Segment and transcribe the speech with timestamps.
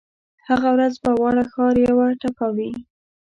[0.47, 2.71] هغه ورځ به واړه ښار یوه ټپه وي